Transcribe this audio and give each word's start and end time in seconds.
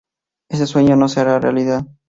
Ese 0.49 0.65
sueño 0.65 0.95
no 0.95 1.07
se 1.07 1.19
hará 1.19 1.37
realidad. 1.39 1.85